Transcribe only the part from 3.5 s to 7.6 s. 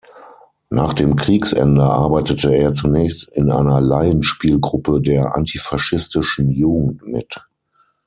einer Laienspielgruppe der "Antifaschistischen Jugend" mit.